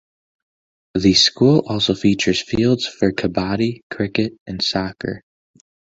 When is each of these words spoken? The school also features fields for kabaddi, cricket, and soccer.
The 0.95 1.13
school 1.13 1.61
also 1.67 1.93
features 1.93 2.41
fields 2.41 2.87
for 2.87 3.11
kabaddi, 3.11 3.81
cricket, 3.91 4.33
and 4.47 4.59
soccer. 4.59 5.21